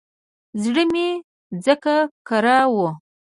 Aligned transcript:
زړه 0.63 0.83
مې 0.91 1.07
ځکه 1.65 1.95
کره 2.27 2.57
و. 2.73 2.75